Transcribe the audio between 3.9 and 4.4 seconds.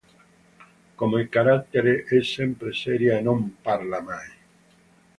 mai.